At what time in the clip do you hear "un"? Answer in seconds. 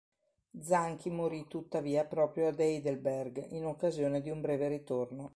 4.31-4.41